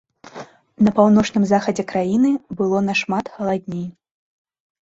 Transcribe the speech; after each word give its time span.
На 0.85 0.93
паўночным 0.99 1.45
захадзе 1.51 1.85
краіны 1.91 2.31
было 2.63 2.77
нашмат 2.89 3.25
халадней. 3.35 3.85